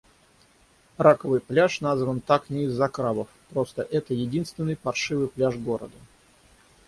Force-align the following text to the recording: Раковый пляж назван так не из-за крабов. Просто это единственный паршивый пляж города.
Раковый 1.05 1.41
пляж 1.41 1.73
назван 1.85 2.19
так 2.21 2.49
не 2.49 2.63
из-за 2.63 2.87
крабов. 2.89 3.27
Просто 3.51 3.83
это 3.83 4.15
единственный 4.15 4.75
паршивый 4.75 5.27
пляж 5.27 5.57
города. 5.57 5.93